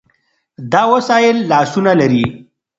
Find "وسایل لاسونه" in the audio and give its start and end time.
0.93-1.91